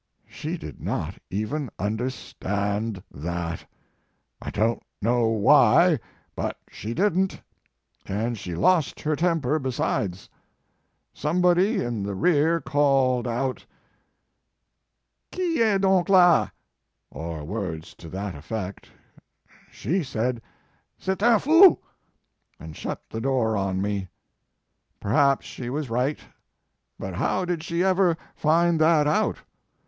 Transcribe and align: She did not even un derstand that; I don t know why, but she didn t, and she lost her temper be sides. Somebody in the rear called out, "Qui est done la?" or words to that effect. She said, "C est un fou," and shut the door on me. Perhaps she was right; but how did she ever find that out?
She 0.27 0.57
did 0.57 0.81
not 0.81 1.19
even 1.29 1.69
un 1.77 1.95
derstand 1.95 3.03
that; 3.11 3.63
I 4.41 4.49
don 4.49 4.77
t 4.77 4.81
know 5.03 5.27
why, 5.27 5.99
but 6.35 6.57
she 6.71 6.95
didn 6.95 7.27
t, 7.27 7.39
and 8.07 8.35
she 8.35 8.55
lost 8.55 9.01
her 9.01 9.15
temper 9.15 9.59
be 9.59 9.69
sides. 9.69 10.27
Somebody 11.13 11.83
in 11.83 12.01
the 12.01 12.15
rear 12.15 12.59
called 12.59 13.27
out, 13.27 13.63
"Qui 15.31 15.61
est 15.61 15.81
done 15.83 16.05
la?" 16.07 16.49
or 17.11 17.43
words 17.43 17.93
to 17.97 18.09
that 18.09 18.33
effect. 18.33 18.89
She 19.69 20.01
said, 20.01 20.41
"C 20.97 21.11
est 21.11 21.21
un 21.21 21.39
fou," 21.39 21.77
and 22.59 22.75
shut 22.75 23.03
the 23.11 23.21
door 23.21 23.55
on 23.55 23.79
me. 23.79 24.07
Perhaps 24.99 25.45
she 25.45 25.69
was 25.69 25.91
right; 25.91 26.17
but 26.97 27.13
how 27.13 27.45
did 27.45 27.61
she 27.61 27.83
ever 27.83 28.17
find 28.35 28.81
that 28.81 29.05
out? 29.05 29.37